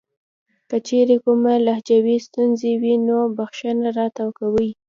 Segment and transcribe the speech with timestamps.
[0.69, 4.69] کچېرې کومه لهجوي ستونزه وي نو بښنه راته کوئ.